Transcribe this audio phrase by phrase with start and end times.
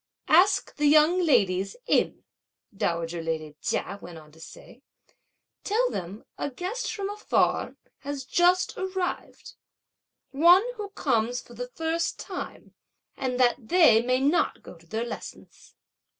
[0.33, 2.23] "Ask the young ladies in,"
[2.75, 4.81] dowager lady Chia went on to say;
[5.63, 9.53] "tell them a guest from afar has just arrived,
[10.31, 12.73] one who comes for the first time;
[13.15, 15.75] and that they may not go to their lessons."